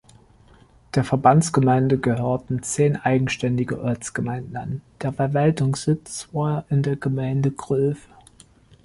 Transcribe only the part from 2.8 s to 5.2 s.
eigenständige Ortsgemeinden an, der